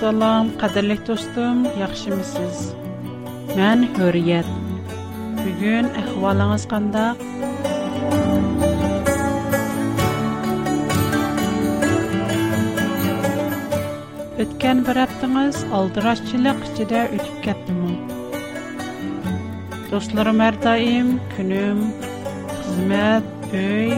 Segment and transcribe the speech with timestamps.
[0.00, 0.48] Assalom,
[1.04, 1.66] dostum, do'stim,
[3.52, 4.46] Mən Men
[5.40, 7.10] Bu gün əhvalınız qanday?
[14.40, 17.92] Өткен бір аптыңыз алдырашчылық ішіде өтіп кеттімі.
[19.92, 21.84] Достларым әрдайым, күнім,
[22.56, 23.94] қызмет, өй, öy,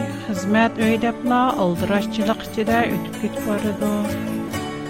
[0.82, 4.31] өй депла алдырашчылық ішіде өтіп кетіп барыды.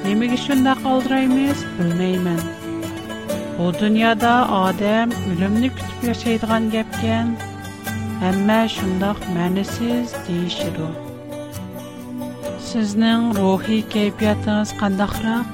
[0.05, 2.43] Nimaga shundoq oldiraymiz, bilmayman.
[3.59, 7.29] Bu dünyada adam ölümni kutib yashaydigan gapkan.
[8.21, 10.87] Hamma shundoq ma'nisiz deyishdi.
[12.69, 15.47] Sizning ruhiy kayfiyatingiz qandaqroq?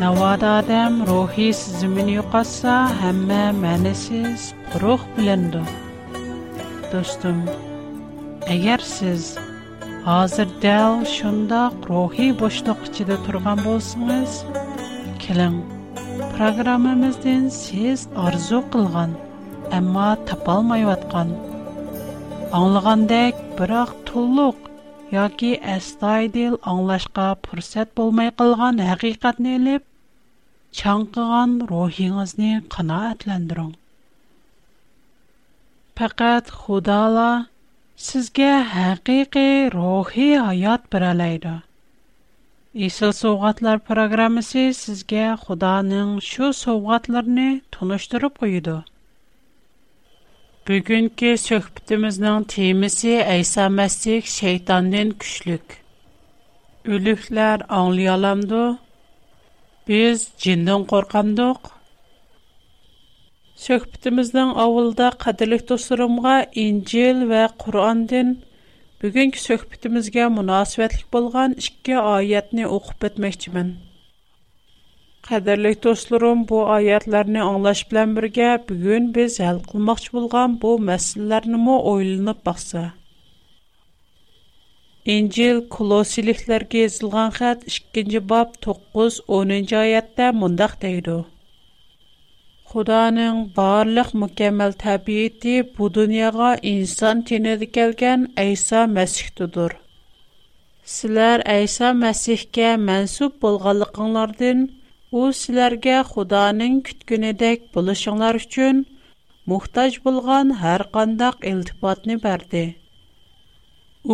[0.00, 4.40] Navoda adam ruhiy sizimini yo'qotsa, hamma ma'nisiz
[4.82, 5.62] ruh bilindi.
[6.92, 7.38] Do'stim,
[8.54, 9.22] agar siz
[10.04, 14.32] Hazır dəl şundaq ruhi boşluq içində turğan bolsunuz.
[15.22, 15.58] Kelin,
[16.32, 19.12] proqramımızdan siz arzu qılğan,
[19.78, 21.34] amma tapa almayatqan.
[22.60, 24.56] Anlığandək biraq tulluq
[25.18, 29.84] yoki astaydil anlaşqa fürsət bolmay qalğan haqiqatni elib,
[30.80, 33.70] чаңқыған рухиңізні қанаәтләндірің.
[35.96, 37.30] Faqat худала
[38.00, 41.58] sizga haqiqiy ruhiy hayot beralaydi
[42.72, 48.76] Исел совгатлар программасы сезгә Худаның шу совгатларны туныштырып куйды.
[50.68, 55.80] Бүгенге сөхбетимезнең темасы Айса Мәсих шайтандан күчлек.
[56.86, 58.78] Өлүкләр аңлый аламды?
[59.90, 61.72] Без җиннән коркамдык.
[63.60, 68.28] Söhbətimizdən avılda qədərlik dostlarımğa İncil və Qur'andan
[69.02, 73.74] bugünkü söhbətimizə münasibətlik bolğan 2 ayətni oxub etməkçimin.
[75.28, 81.76] Qədərlik dostlarım, bu ayətlərni anlaş bilən birgə bugün biz həll qılmaqçı bolğan bu məsələlərni mo
[81.90, 82.86] oylanıb baxsa.
[85.16, 91.12] İncil Kolosiliklərə yazılğan xətt 2-ci bab 9-10 ayətdə mundaq deyir.
[92.70, 99.72] Xudanın barlıq mükəmməl təbiəti bu dünyaya insan tinədə gələn İsa Məsihdir.
[100.92, 104.60] Sizlər İsa Məsihə mənsub bolğanlıqlardan
[105.20, 108.86] u sizlərə Xudanın kütgünədək buluşunlar üçün
[109.50, 112.64] muhtac bolğan hər qandaq iltifatını bərdi.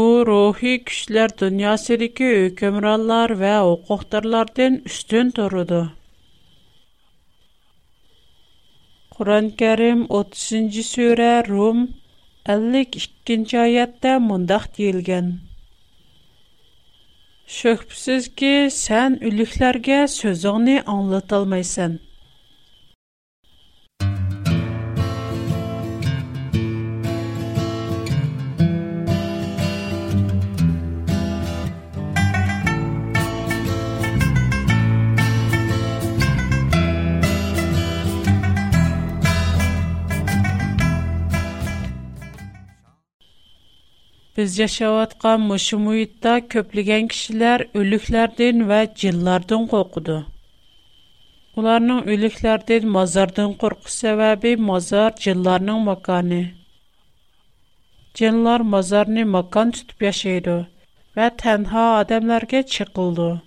[0.03, 5.85] U ruhi güclər dünyasındakı hökmranlar və hüquqdarlardan üstün durdu.
[9.17, 11.79] Qur'on Karim 30-cı surə Rum
[12.55, 15.31] 52-ci ayətdə mundaq deyilgan.
[17.59, 21.41] Şübhəsiz ki, sən ülüklərə sözünü anlata.
[44.37, 50.27] Biz yaşayotgan mushu muhitda köplegen kişiler ölüklerden ve cillardan korkudu.
[51.57, 56.47] Ularının ölüklerden mazardan korku sebebi mazar cillarının makanı.
[58.15, 60.69] Cinlar mazarını makan tutup yaşaydı
[61.17, 63.43] ve tenha adamlarga çıkıldı.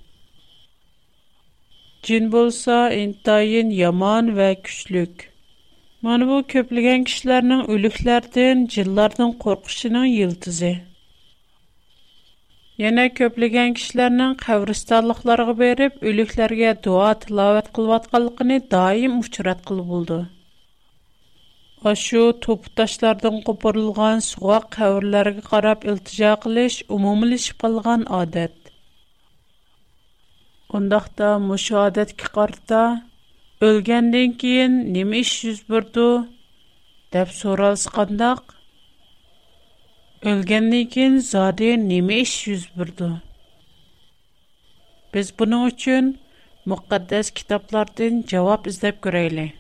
[2.04, 5.29] Cin bolsa intayin yaman ve küçlük.
[6.02, 10.70] Mana bu köplügən kişilərinin ölüklərdən, cillardan qorxuşunun yıldızı.
[12.80, 20.20] Yana köplügən kişilərinin qəbristanlıqlarına berib ölüklərə dua tilavət qılıyatqanlığını daim uçurat qılıb buldu.
[21.92, 28.56] Aşu topdaşlardan qoparılğan suğa qəbirlərə qarab iltica qilish umumilişib qalğan adət.
[30.80, 32.82] Ondaqda müşu adətki qarta
[33.68, 36.04] Ölgəndən keyin nima iş yuz berdi?
[37.14, 38.44] deb so'ralsa qandaq?
[40.32, 43.10] Ölgəndən keyin zodi nima ish yuz berdi?
[45.14, 46.06] Biz buning uchun
[46.72, 49.52] muqaddas kitoblardan javob izlab ko'raylik.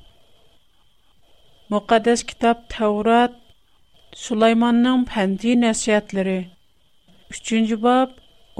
[1.73, 3.33] Muqaddas kitob Tavrat
[4.21, 6.39] Sulaymonning pandi nasihatlari
[7.31, 8.09] 3-bob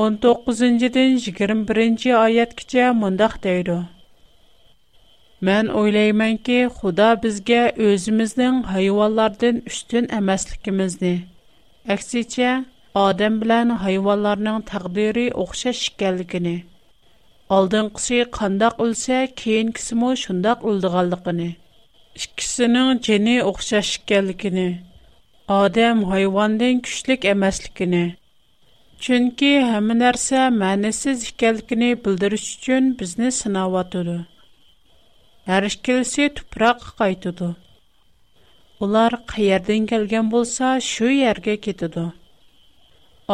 [0.08, 3.78] 19-dan 21-oyatgacha mundaq deydi.
[5.48, 7.60] Mən oylaymanki, Xudo bizga
[7.90, 11.12] o'zimizning hayvonlardan ustun emasligimizni,
[11.96, 12.50] aksicha
[13.04, 16.56] odam bilan hayvonlarning taqdiri o'xshash ekanligini,
[17.58, 21.48] алдыңқысы қандақ өлсә, кейінкісі мо шындақ өлдіғалдықыны.
[22.20, 24.68] Ikisinin jeni o'xshash ekanligini,
[25.60, 28.04] odam hayvondan kuchlik emasligini,
[29.04, 34.18] chunki hamma narsa ma'nisiz ekanligini bildirish uchun bizni sinayotidi.
[35.50, 37.48] Har ikkilisi tuproqqa qaytadi
[38.86, 42.04] Ular qayerdan kelgan bo'lsa, shu yerga ketadi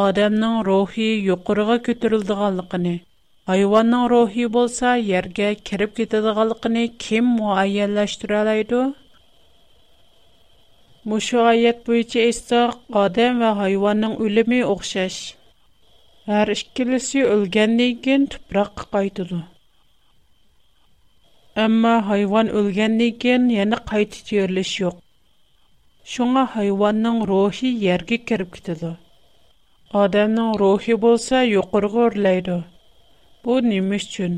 [0.02, 2.94] Odamning ruhi yuqoriga ko'tarildiganligini,
[3.52, 8.80] hayvonning ruhi bo'lsa yerga kirib ketadiganligini kim muayyanlashtira oladi?
[11.10, 12.62] Mushu oyat bo'yicha esa
[13.04, 15.20] odam va hayvonning o'limi o'xshash.
[16.32, 19.42] Har ikkilisi o'lgandan keyin tuproqqa qaytadi.
[21.64, 24.96] Әмма hayvon өлгәннән keyin yana qayta terilish yo'q.
[26.14, 28.92] Shunga hayvonning рухи yerga кирип ketadi.
[30.02, 32.58] Odamning рухи bo'lsa, юқырга o'rlaydi.
[33.44, 34.38] Bu nima өчен?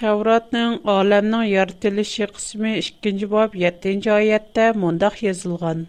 [0.00, 5.86] Tavratning аламның yaratilishi qismi 2-chi bob 7-chi oyatda мондак yozilgan.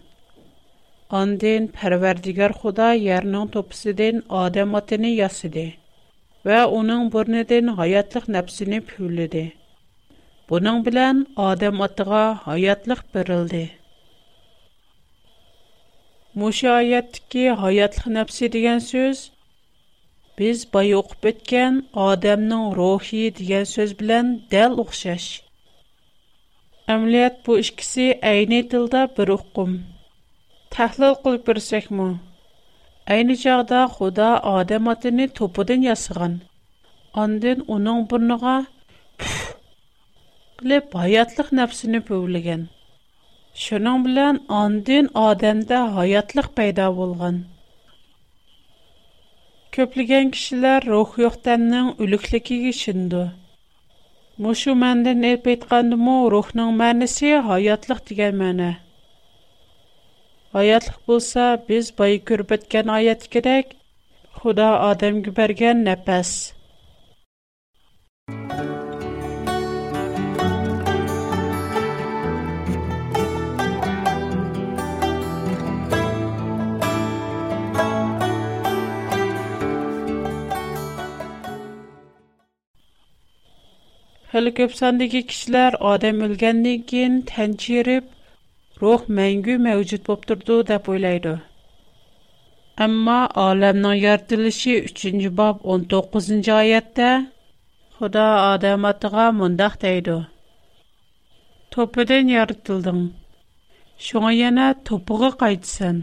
[1.20, 5.72] Ondan Парвардигар Xudo yerning топсыдан odam otini yasadi
[6.46, 9.44] va uning burnidan hayotlik nafsini puvladi.
[10.48, 11.16] Buning bilan
[11.48, 13.64] odam otiga hayotlik berildi.
[16.38, 19.18] Mushu oyatdagi hayotlik nafsi degan so'z
[20.38, 21.74] Biz bay o'qib o'tgan
[22.04, 25.28] odamning ruhi degan so'z bilan dal o'xshash.
[26.94, 29.70] Amaliyat bu ikkisi ayni tilda bir uqum.
[30.74, 32.08] Tahlil qilib ko'rsakmi?
[33.12, 36.34] Ayni chog'da Xudo odam otini to'pidan yasagan.
[37.22, 38.54] Ondan uning burniga
[40.58, 42.62] qilib hayotlik nafsini puvlagan.
[43.64, 47.36] Shuning bilan ondan odamda hayotlik paydo bo'lgan.
[49.76, 53.24] Köplügən kişilər ruh yoxdanның ölüklükiga işindi.
[54.42, 58.70] Muşu məndən elb etqandımu рухның mənisi hayatlıq digən mənə.
[60.53, 63.75] Hayatlıq bolsa, biz bayı görüb etkən ayət gerək,
[64.39, 66.31] Xuda Adəmgə bərgən nəpəs.
[84.29, 88.05] Хәле көп сандагы кишләр адам өлгәннән кин тәнчиреп,
[88.81, 91.39] рух мәңгү мәвҗүд булып торды дип уйлайды.
[92.85, 97.09] Әмма аламның яратылышы 3-нче баб 19-нчы аятта
[97.99, 100.13] Худа адам атыга мондак дейди.
[101.75, 103.01] Топыдан яратылдың.
[104.05, 105.99] Шуңа яна топыга кайтсын.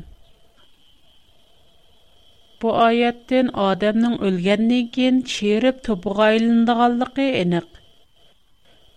[2.61, 7.80] Бу аяттан адамның өлгәннән кин чиреп топыга айландыганлыгы эник.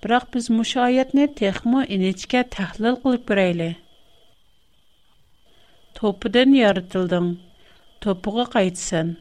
[0.05, 3.69] Biroq biz mushu oyatni texmo inechga tahlil qilib ko'rayli.
[5.97, 7.31] To'pidan yaratilding,
[8.05, 9.15] to'piga qaytsan.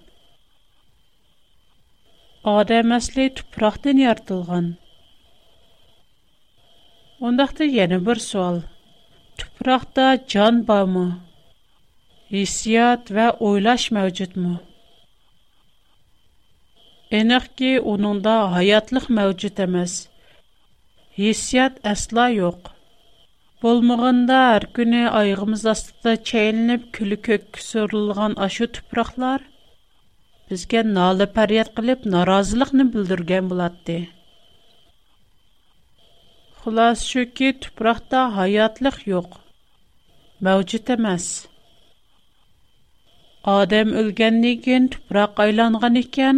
[2.56, 4.68] Odam asli tuproqdan yaratilgan.
[7.26, 8.62] Ondaqda yana bir savol.
[9.40, 11.08] Tuproqda jon bormi?
[12.36, 14.56] Hissiyat va o'ylash mavjudmi?
[17.20, 19.94] Aniqki, uningda hayotlik mavjud emas.
[21.18, 22.70] Hissiyat asla yo'q
[23.64, 29.44] bo'lmag'anda har kuni oyog'imiz ostida çəyilib kuli ko'kka so'rilgan ashu tuproqlar
[30.50, 33.98] bizga noli pəryad qilib norozilikni bildirgan bo'ladi
[36.64, 39.30] xulos shuki tuproqda hayotlik yo'q
[40.50, 41.26] mavjud emas.
[43.58, 46.38] odam o'lgandan keyin tuproq aylangan ekan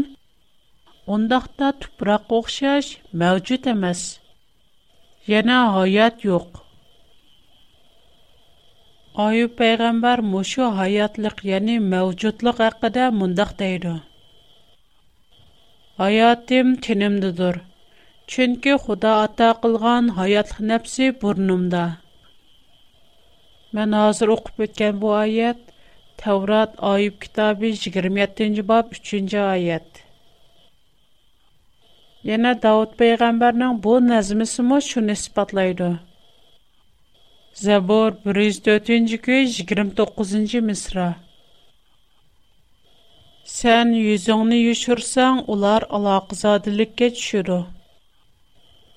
[1.13, 2.89] undaqda tuproq o'xshash
[3.22, 4.01] mavjud emas.
[5.27, 6.50] Yana hayat yo'q.
[9.25, 13.94] Ayub payg'ambar mushu hayotlik, ya'ni mavjudlik haqida mundaq deydi.
[16.01, 17.55] Hayotim tinimdidir.
[18.32, 21.86] Chunki Xudo ato qilgan hayotlik nafsi burnimda.
[23.75, 25.62] Men hozir o'qib o'tgan bu oyat
[26.22, 30.05] Tavrat Ayub kitobi 27-bob 3-oyat.
[32.25, 35.90] Yana Davud peyğəmbərinin bu nəzmisimi şunu isbatlaydı.
[37.55, 41.09] Zabur 104-cü köy 29-cı misra.
[43.45, 47.61] Sən yüzünü yuşursan, ular alaqızadilikə düşürü.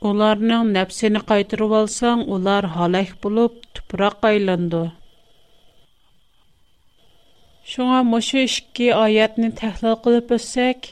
[0.10, 4.84] Ularның nəfsini qaytırıb alsan, ular halak bulub tupraq aylandı.
[7.72, 10.92] Şuna muşu işki ayətini təhlil qılıb össək,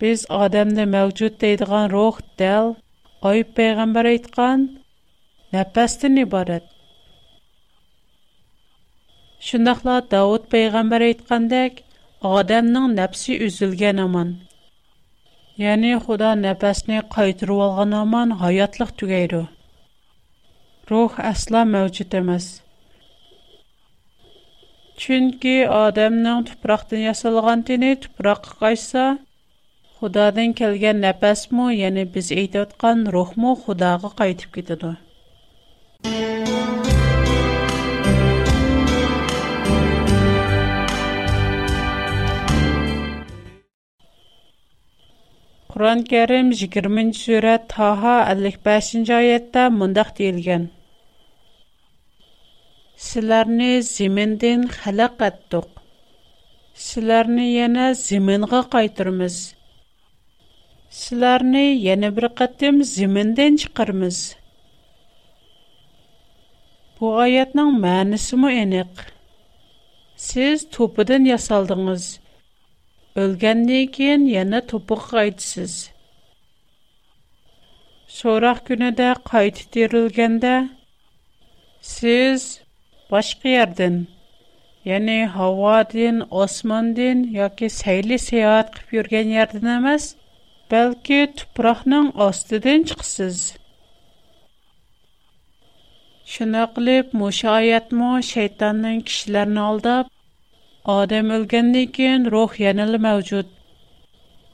[0.00, 2.74] Biz odamda mavjud deydigan ruh dal
[3.28, 4.60] Oyib payg'ambar aytgan
[5.52, 6.64] nafasdan iborat.
[9.46, 11.72] shundoqla Davud payg'ambar aytgandek,
[12.36, 14.28] odamning nafsi uzilgan aman.
[15.62, 19.42] Ya'ni Xudo nafasni qaytirib olgan aman hayotliq tugaydi.
[20.90, 22.46] Ruh aslo mavjud emas.
[25.00, 29.04] chunki odamning tuproqdan yasalgan teni tuproqqa qaysa
[30.04, 34.96] Xudodan kelgan nəfəsmü, yəni biz eytətqan ruhmu Xudağa qayıtıp getidir.
[45.72, 47.40] Qur'an Kerim 20-ci
[47.72, 50.68] Таха 55-ci ayətdə mündəq deyilgən.
[53.08, 55.68] Sizlərni zimindin xələq etdik.
[56.92, 57.92] Sizlərni yenə
[58.78, 59.42] қайтырмыз.
[60.94, 64.18] Sizlarni yana bir qatim zimindan chiqarmiz.
[66.96, 68.92] Bu oyatning ma'nosi mu aniq.
[70.26, 72.04] Siz to'pidan yasaldingiz.
[73.22, 75.74] Ölgəndən keyin yana topuq qayıtsız.
[78.18, 80.56] Soraq günüdə qayıt dirilgəndə
[81.94, 82.42] siz
[83.12, 83.96] başqa yerdən,
[84.90, 90.14] yəni havadan, osmandan yoki səyli səyahət qıb yurgan yerdən emas,
[90.70, 93.36] balki tuproqning ostidan chiqsiz.
[96.32, 100.04] Shuni qilib musha oyatmi shaytonning kishilarni aldab
[100.98, 103.48] odam o'lgandan keyin ruh yanala mavjud.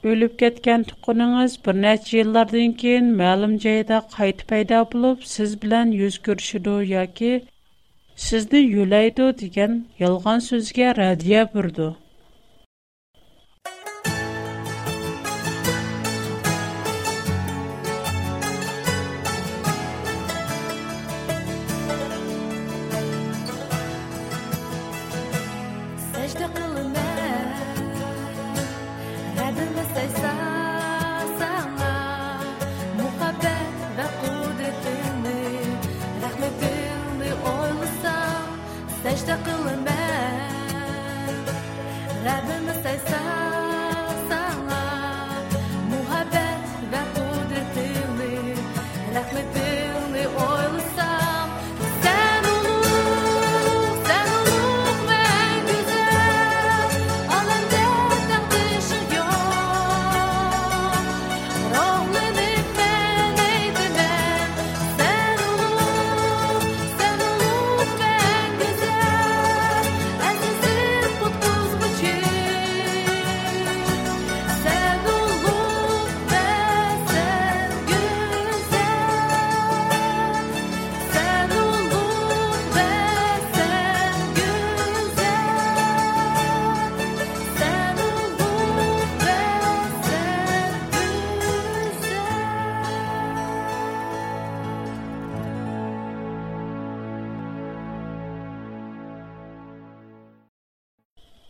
[0.09, 6.15] O'lib ketgan tuquningiz bir necha yillardan keyin ma'lum joyda qayta paydo bo'lib siz bilan yuz
[6.27, 7.33] ko'rishidu yoki
[8.27, 11.89] sizni yo'laydi degan yolg'on so'zga radiya burdi.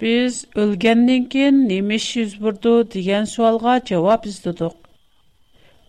[0.02, 4.78] Biz ölgəndən keyin nəmə iş yüz burdu degan sualğa cavab izlədik.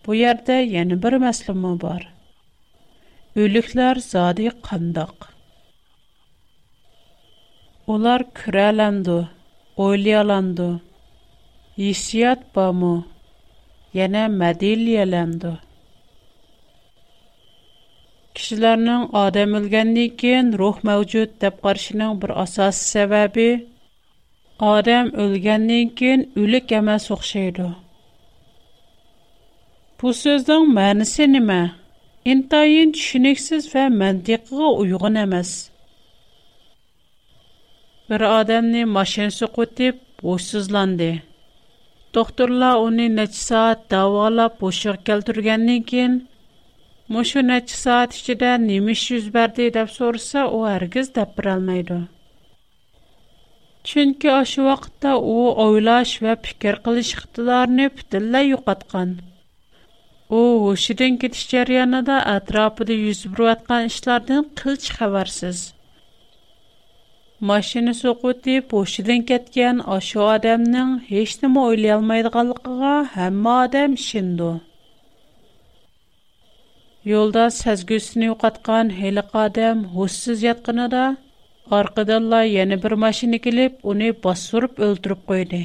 [0.05, 2.03] Bu yerdə yeni bir məsələ var.
[3.43, 5.29] Ölüklər zadi qandaq.
[7.87, 9.17] Ular kürələndi,
[9.87, 10.69] oylayalandı.
[11.77, 12.95] Hissiyat bamu,
[13.97, 15.57] yana mədiliyələndi.
[18.37, 23.51] Kişilərinin adam ölgəndən keyin ruh mövcud deyə qarşının bir əsas səbəbi
[24.71, 27.67] odam o'lgandan keyin o'lik emas o'xshaydi.
[29.99, 31.61] Bu so'zning ma'nosi nima?
[32.31, 35.51] Intayin tushuniksiz va mantiqiga uyg'un emas.
[38.09, 41.11] Bir odamni mashinasi qo'tib bo'shsizlandi
[42.15, 46.13] doktorlar uni necha soat davolab bo'shliq keltirgandan keyin
[47.13, 49.65] mushu necha soat ichida nima ish yuz berdi?
[49.77, 51.97] deb so'rasa u hargiz dab berolmaydi
[53.83, 59.09] Чөнки ашы вакытта у ойлаш ва фикер кылыш иктидарны бүтәнләй юкаткан.
[60.39, 65.59] У һушидан кетиш җарыянында атрафында йөз биреп аткан эшләрдән кылч хәбәрсез.
[67.49, 74.51] Машина соқуты һушидан кеткән ашы адамның һеч нима ойлый алмайдыганлыгыга һәммә адам шинду.
[77.03, 81.05] Yolda səzgüsünü yoxatqan heliq adam hussuz yatqınıda
[81.73, 85.55] Arkadanla yeni bir maşina gelip onu bastırıp öldürüp koydu.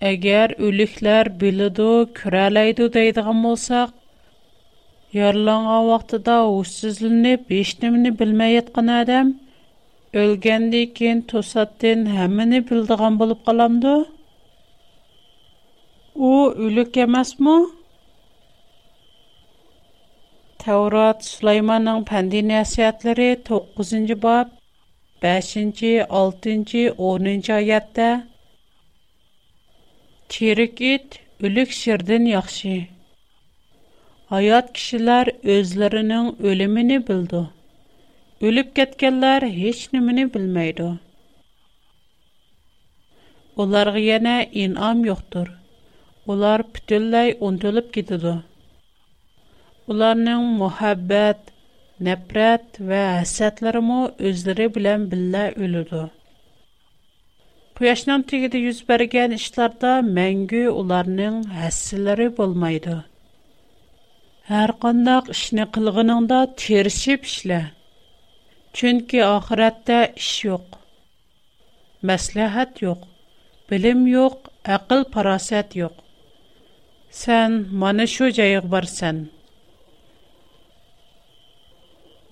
[0.00, 3.90] Eğer ölükler bilidu, küreleydu deydiğim olsak,
[5.12, 9.34] yarlanğa vaxtıda uçsuzlanıp, işlemini bilmeyetken adam,
[10.12, 14.06] ölgendikin keyin tosatdin hemmini bildiğim bulup kalamdı.
[16.14, 17.79] O ölük emez mi?
[20.60, 24.48] Tevrat Süleyman'ın Pendi Nəsiyyətləri 9-cu bab
[25.22, 28.08] 5-ci, 6-cı, 10-cu ayətdə
[30.28, 32.74] Çirik it ölük şirdən yaxşı.
[34.34, 37.42] Hayat kişilər özlərinin ölümünü bildi.
[38.40, 40.90] Ölüb getkənlər heç nimini bilməydi.
[43.56, 44.36] Onlarga yana
[44.66, 45.48] inam yoxdur.
[46.26, 48.40] Onlar bütünləy unutulub gedidir.
[49.90, 51.40] Ularning muhabbat,
[52.06, 56.02] nafrat va hasadlarimi o'zlari bilan billa o'ladi.
[57.76, 62.96] Quyoshning tegida yuz bergan ishlarda mangu ularning hassilari bo'lmaydi.
[64.50, 67.60] Har qanday ishni qilganingda terishib ishla.
[68.76, 70.66] Chunki oxiratda ish yo'q.
[72.08, 73.00] Maslahat yo'q,
[73.70, 74.36] bilim yo'q,
[74.76, 75.94] aql farosat yo'q.
[77.22, 79.16] Sen mana shu joyga borsan.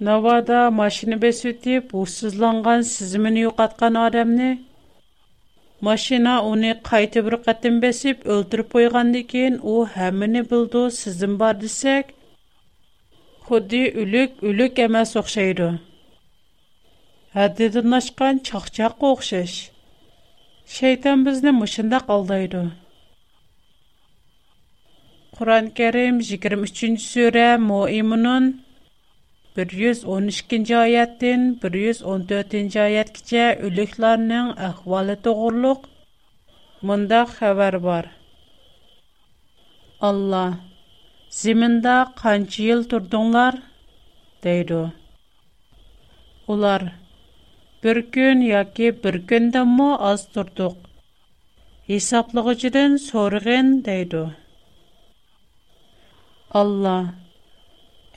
[0.03, 4.49] Навада машина бесүтіп, ұсызланған сізіміні юқатқан адамны,
[5.87, 12.11] машина оны қайты бір қатын бесіп, өлтіріп қойғанды кейін, о әміні білді сізім бар десек,
[13.47, 15.69] құдды үлік, үлік әмәс оқшайды.
[17.33, 19.53] Әдедін ашқан чақчақ оқшыш.
[20.69, 22.67] Шейтан бізні мұшында қалдайды.
[25.37, 28.51] Құран кәрім 23 сүрә Муимунун
[29.66, 35.88] 112-нче аяттан 114-нче аятькачә өлекләрнең әхвалы тогрылык
[36.82, 38.12] bunda хәбәр бар.
[40.00, 40.44] Алла
[41.30, 43.60] Зиминда канчы ел турдыңлар?
[44.42, 44.92] дейді.
[46.46, 46.92] Улар
[47.82, 50.74] bir kun yoki bir kundanmi oz turdiq
[51.88, 54.22] hisoblag'ichidan so'rg'in deydi
[56.60, 57.04] alloh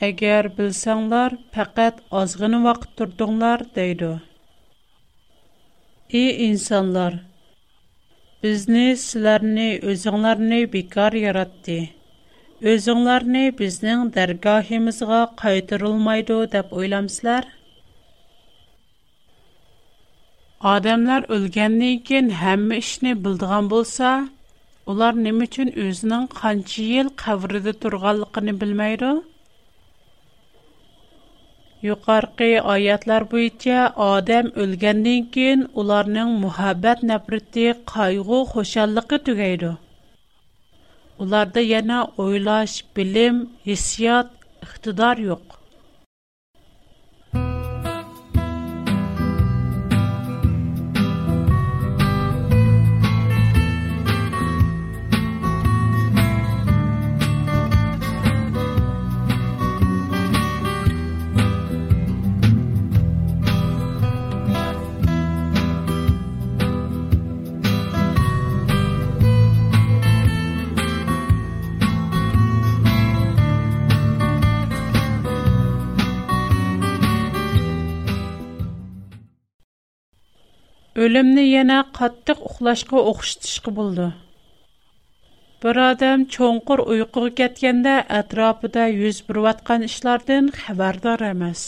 [0.06, 4.10] Әгәр білсәңлар, пәкәт азғыны вақыт тұрдыңлар, дейді.
[6.12, 7.22] И инсанлар,
[8.44, 11.78] бізні, сілерні, өзіңларны бекар яратты.
[12.60, 17.48] Өзіңларны бізнің дәргахимізға қайтырылмайды деп ойламсылар?
[20.60, 24.12] Адамлар өлгәннен кейін һәммә ішне білдіған болса,
[24.86, 29.10] ular nima uchun o'zining qancha yil qabrida turganligini bilmaydi
[31.81, 39.71] Юқарқи аятлар буенча адам өлгәндән кин уларның мөхәббәт, нәфрәте, кайгы, хошаллыгы түгәйде.
[41.17, 44.29] Уларда яна ойлаш, билим, хиссият,
[44.61, 45.60] иқтидар юк.
[81.03, 84.07] Ölümni yana qattiq uxlashga o'xshatishga bo'ldi.
[85.63, 91.61] Bir odam cho'nqur uyquga ketganda atrofida yuz berayotgan ishlardan xabardor emas.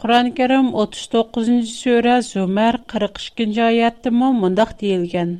[0.00, 5.30] Qur'on Karim 39-sura Zumar 42-oyatda mo mundaq deyilgan.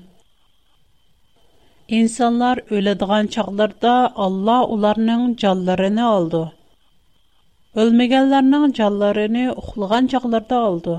[1.99, 6.43] İnsanlar öladigan chaqlarda Alloh ularning jonlarini oldi.
[7.77, 10.95] Ölmegənlərinin canlarını uxlagan çağlarda aldı.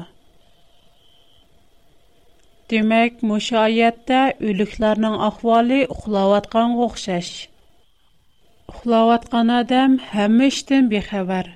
[2.69, 7.31] Demək, müşayiətdə ölüklərinin ahvali uxlavatqan oxşaş.
[8.69, 11.49] Uxlavatqan adam həmmə işdən bexəbər.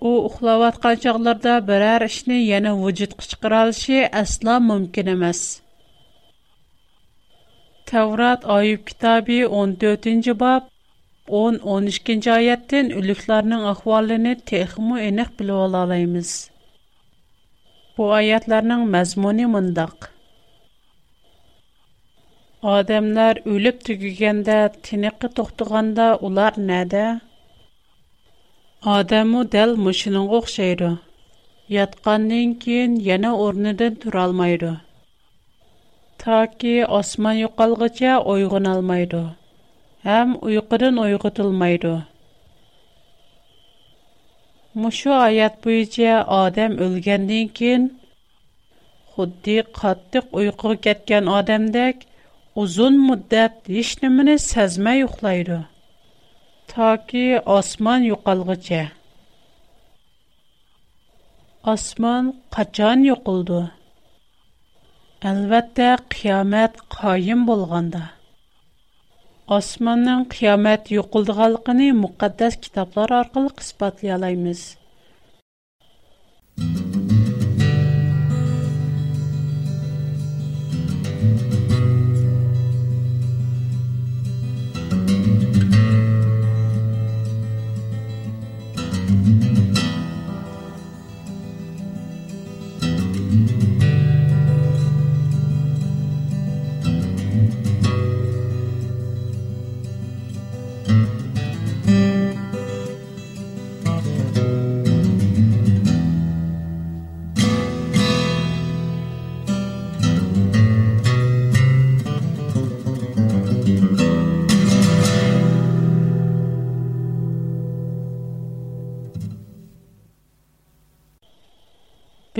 [0.00, 5.42] O uxlavatqan çağlarda birər işni yenə vücudqa çıxaralışı əsla mümkün emas.
[7.86, 10.71] Tevrat Ayub kitabı 14-cü bab
[11.28, 16.30] 10-12-nji aýatdan ülükleriniň ahwalyny tehmu enek bilip alaýmyz.
[17.96, 20.08] Bu aýatlaryň mazmuny mundaq.
[22.62, 27.20] Adamlar ölüp tügigende, tiniqi toxtuganda ular näde?
[28.82, 31.00] Adamu del muşunun oxşaydı.
[31.68, 34.80] Yatqandan keyin yana ornidan tura almaydı.
[36.18, 39.41] Ta ki osman yoqalgacha oýgun almaydı.
[40.06, 41.94] Ham uyqudan ойғытылмайды.
[44.82, 47.90] Мұшу аят bo'yicha odam өлгенден keyin
[49.14, 51.96] xuddi qattiq uyquga ketgan odamdek
[52.62, 55.58] uzun muddat hech nimani sezmay uxlaydi
[56.72, 57.26] toki
[57.58, 58.82] osmon yo'qolguncha
[61.74, 63.60] osmon qachon yo'qoldi
[65.30, 68.02] albatta qiyomat qoyim bo'lganda
[69.56, 74.40] osmonning qiyomat yo'qildiganligini muqaddas kitoblar orqali isbotlay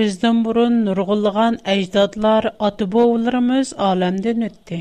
[0.03, 4.79] Bizdən burun nurgulğan əcdadlar, atıboğullarımız aləmdən ötdü.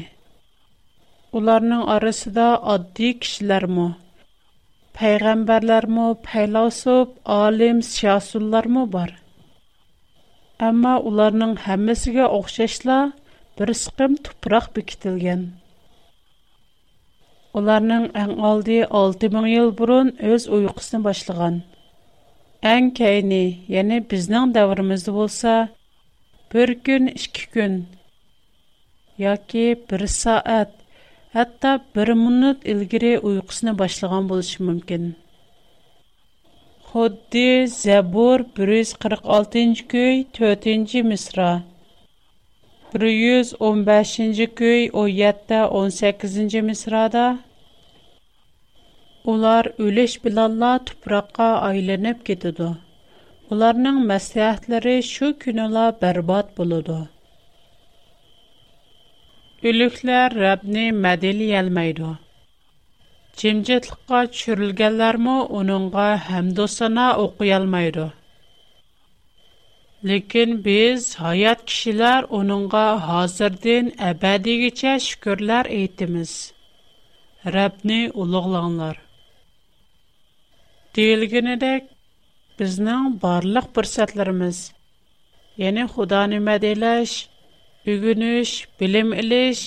[1.38, 3.86] Onların arasında addi kişilərmi,
[4.98, 9.14] peyğəmbərlərmi, pəylasıb, alim, siyasullarmi var.
[10.70, 12.98] Amma onların həmməsigə oxşaşla
[13.60, 15.44] bir sıqım tupraq bikitilgan.
[17.54, 21.62] Onların ən aldı 6000 il burun öz uyğusunu başlığan.
[22.62, 25.54] Әң кәйіне, яны біздің дәуірімізді болса,
[26.54, 27.80] бір күн, ішкі күн,
[29.18, 30.76] яки бір саат,
[31.34, 35.10] әтті бір минут үлгіре ұйқысына башылған болышы мүмкін.
[36.92, 41.64] Xuddi Zəbur 146 күй, köy 4-cü misra.
[42.94, 47.40] 115-ci köy 17-18-ci misrada
[49.26, 52.70] Ular öleş bilanla tuproqqa aylanıb ketidi.
[53.52, 57.00] Ularning maslahatlari shu kunila barbod bo'ladi.
[59.70, 62.14] Ölüklər Rəbbni mədəliyəlməydi.
[63.38, 68.08] Cimcitlikqa çürülgənlərmə onunğa həmdosana oxuyalmaydı.
[70.08, 76.34] Lekin biz hayat kişilər onunğa hazırdin əbədigiçə şükürlər eytimiz.
[77.46, 79.11] Rəbbni uluqlanlar.
[80.97, 81.83] deyilganidek
[82.59, 84.59] bizning barliq fursatlarimiz
[85.63, 87.17] ya'ni xudoni madelash
[87.93, 89.65] ugunish bilim ilish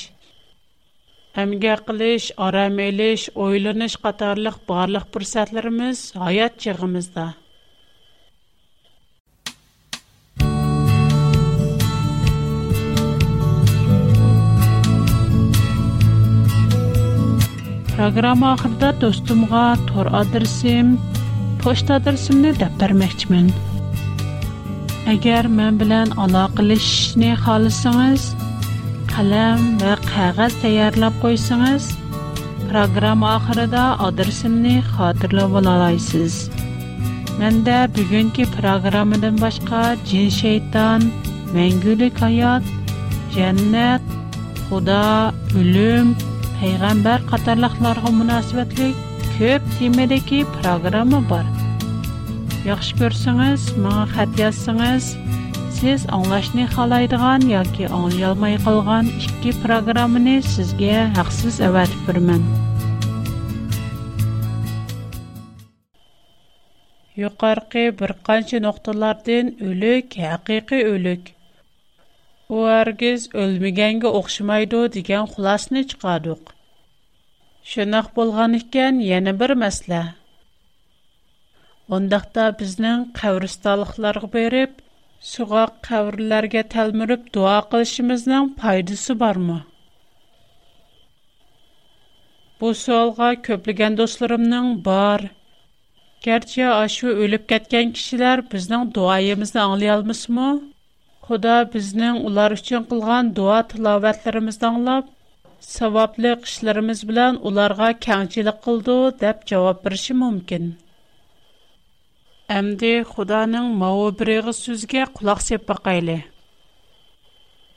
[1.42, 7.28] amga qilish orom elish o'ylanish qatorliq barliq fursatlarimiz hayot chig'imizda
[18.00, 20.88] Программа ахырда достумга тор адресим
[21.65, 23.47] pochta adresimni deb bermoqchiman.
[25.13, 28.25] Agar men bilan aloqalashishni xohlasangiz
[29.13, 31.85] qalam va qog'oz tayyorlab qo'ysangiz
[32.69, 36.35] programma oxirida adresimni xotirlab olasiz.
[37.41, 41.01] Manda bugungi programmadan boshqa jin shayton
[41.55, 42.65] mangulik hayot
[43.37, 44.03] jannat
[44.67, 45.07] xudo
[45.61, 46.07] o'lim
[46.59, 48.89] payg'ambar qatorliqlarga munosabatli
[49.37, 51.45] ko'p temadagi programma bor.
[52.71, 55.07] Yaxshi ko'rsangiz menga xat yozsangiz
[55.79, 62.43] siz anglashni xohlaydigan yoki anglayolmay qolgan ikki programmani sizga haqsiz avatib beraman
[67.23, 71.25] yuqorqi bir qancha nuqtalardan o'lik haqiqiy o'lik.
[72.55, 76.43] U hargiz o'lmaganga o'xshamaydi degan xulosani chiqardik
[77.71, 80.03] Шунак bo'lgan ekan, yana bir masala.
[81.93, 84.79] Ондақта біздің қавристалықларғы беріп,
[85.21, 89.57] сұғақ қаврларға тәлміріп дуа қылышымыздың пайдысы бар ма?
[92.57, 95.27] Бұл суалға көпліген достарымның бар.
[96.25, 100.55] Кәрте ашу өліп кәткен кішілер біздің дуайымызды аңлай алмыс ма?
[101.29, 105.13] Құда біздің ұлар үшін қылған дуа тылаватларымызды аңлап,
[105.61, 110.73] саваплық ішлеріміз білән ұларға қылды деп жауап бірші мүмкін.
[112.54, 116.16] Әмді Худаның мауы бірегі сөзге құлақ сеп бақайлы.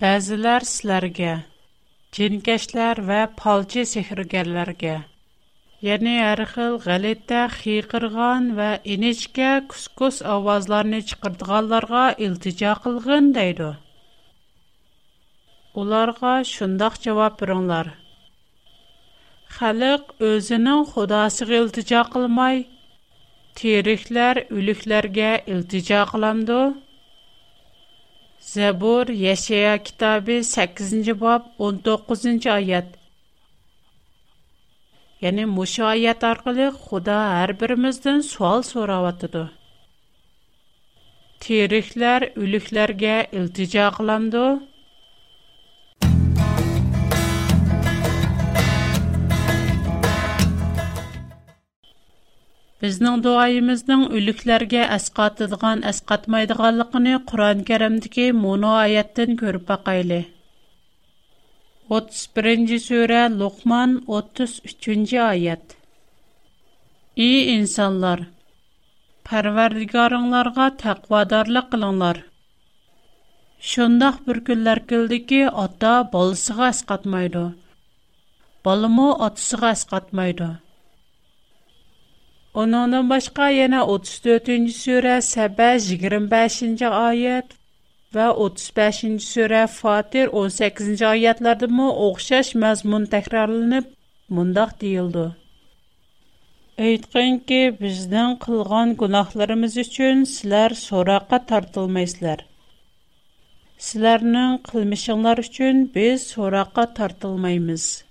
[0.01, 1.33] Bəzilər sizlərə,
[2.17, 4.95] cinkəşlər və palçı sehirgərlərə,
[5.89, 13.71] yəni hər xil ғələtə xiyqırğan və inişkə kuskus avazlarını çıxırdığanlarga iltica qılğın deydi.
[15.75, 17.87] Onlarga şundaq cavab veringlar.
[19.57, 22.57] Xalq özünün xudasıga iltica qılmay,
[23.58, 26.60] teriklər ölüklərə iltica qılamdı.
[28.48, 32.94] Zabur Yeshaya kitabı 8-ci bab 19-cu ayət.
[35.26, 39.48] Yəni məşu ayət arqılı Xuda hər birimizdən sual sorawatıdı.
[41.42, 44.46] Teriklər ölüklərə iltica qılamdı.
[52.82, 60.20] Bizning duoyimizning o'liklarga asqatadigan, asqatmaydiganligini Qur'on-Karimdagi mono oyatdan ko'rib baqayli.
[61.90, 65.74] 31-ci surə Luqman 33-cü ayət.
[67.28, 68.22] Ey insanlar,
[69.30, 72.22] Pərverdigarınlarga təqvadarlıq qılınlar.
[73.72, 77.46] Şundaq bir günlər kildi ki, ata balısıga əsqatmaydı.
[78.66, 79.74] Balımı atısıga.
[82.58, 87.52] Onundan başqa yana 34-cü surə Səbə 25-ci ayət
[88.18, 93.92] və 35-ci surə Fatir 18-ci ayətlərdə mə oxşaş məzmun təkrarlanıb
[94.34, 95.28] mundaq deyildi.
[96.88, 102.42] Әйткен ки, біздің қылған гунахларымыз үшін сілер сораққа тартылмайсылар.
[103.78, 108.07] Сілернің қылмышыңлар үшін біз сораққа тартылмаймыз.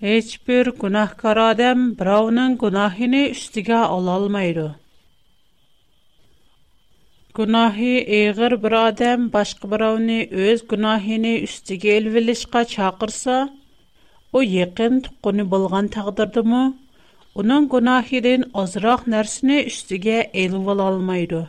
[0.00, 4.74] Heç bir günahkar adam birovning gunohini ustiga ololmaydi.
[7.34, 13.36] Gunohi eg'ir bir odam boshqa birovni o'z gunohini ustiga elvilishga chaqirsa,
[14.36, 16.64] u yaqin tuqquni bo'lgan taqdirdimi,
[17.40, 21.42] uning gunohidan ozroq narsani ustiga elib olmaydi.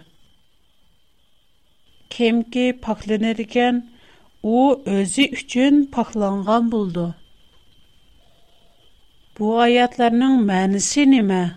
[2.13, 3.75] Kimki poklanadigan,
[4.43, 4.59] u
[4.97, 7.07] o'zi uchun poklangan bo'ldi.
[9.41, 11.51] Bu ayetlerinin mənisi nime?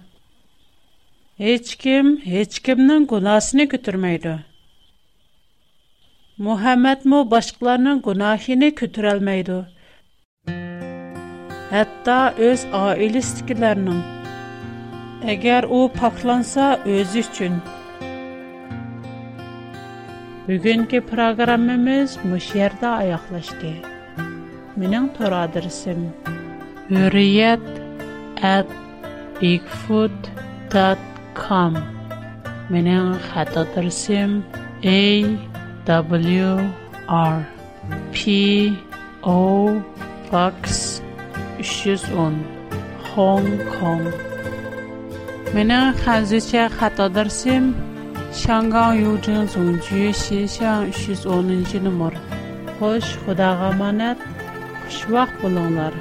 [1.39, 4.45] Hiç kim, hiç kimnin günahını götürmeydi.
[6.39, 9.67] Muhammed mu başkalarının günahını götürelmeydi.
[11.71, 14.03] Hatta öz ailesidikilerinin.
[15.27, 17.53] Eğer o paklansa öz için.
[20.49, 23.73] Bugünkü programımız bu yerde ayaklaştı.
[24.77, 26.13] Mening to'r adresim
[26.91, 27.61] Harriet
[28.43, 28.67] at
[29.41, 30.35] bigfoot.com
[32.73, 34.31] менен хата тырсым
[34.83, 35.01] A
[35.87, 36.51] W
[37.09, 37.39] R
[38.13, 38.17] P
[39.23, 39.41] O
[40.31, 40.63] Box
[41.61, 42.35] 310
[43.15, 44.05] Hong Kong
[45.55, 47.65] менен хазыча хата тырсым
[48.35, 52.15] 香港邮政总局西巷310 нөмөр.
[52.81, 54.19] Хош, Худага аманат.
[54.91, 55.95] Xushvaqt bo'linglar.